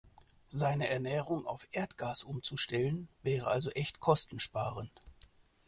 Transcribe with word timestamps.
Seine 0.47 0.87
Ernährung 0.89 1.45
auf 1.45 1.67
Erdgas 1.71 2.23
umzustellen, 2.23 3.07
wäre 3.21 3.45
also 3.49 3.69
echt 3.69 3.99
kostensparend. 3.99 4.91